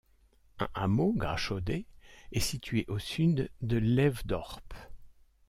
[0.57, 1.83] Un hameau, Graszode,
[2.31, 4.63] est situé au sud de Lewedorp.